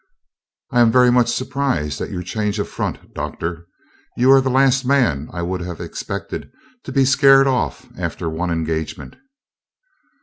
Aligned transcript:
"I 0.71 0.81
am 0.81 0.91
very 0.91 1.11
much 1.11 1.31
surprised 1.31 2.01
at 2.01 2.09
your 2.09 2.23
change 2.23 2.57
of 2.57 2.67
front, 2.67 3.13
Doctor. 3.13 3.67
You 4.17 4.31
are 4.31 4.41
the 4.41 4.49
last 4.49 4.83
man 4.83 5.29
I 5.31 5.43
would 5.43 5.61
have 5.61 5.79
expected 5.79 6.49
to 6.85 6.91
be 6.91 7.05
scared 7.05 7.45
off 7.45 7.85
after 7.95 8.27
one 8.27 8.49
engagement." 8.49 9.17